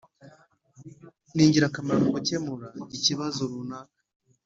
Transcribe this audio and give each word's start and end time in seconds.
ni 1.33 1.41
ingira 1.45 1.73
kamaro 1.75 1.99
mu 2.05 2.09
gukemura 2.15 2.67
ikibazo 2.95 3.41
runaka. 3.51 3.99